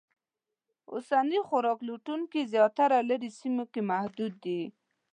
[0.93, 4.61] اوسني خوراک لټونکي زیاتره لرې سیمو کې محدود دي.